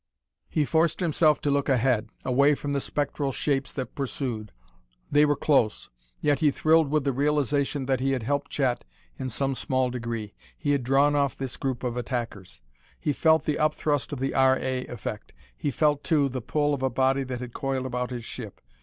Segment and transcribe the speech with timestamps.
[0.49, 4.51] He forced himself to look ahead, away from the spectral shapes that pursued.
[5.11, 8.83] They were close, yet he thrilled with the realization that he had helped Chet
[9.19, 12.61] in some small degree: he had drawn off this group of attackers.
[12.99, 14.57] He felt the upthrust of the R.
[14.57, 14.87] A.
[14.87, 18.59] Effect; he felt, too, the pull of a body that had coiled about his ship.